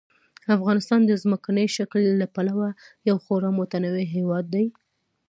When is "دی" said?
4.53-4.65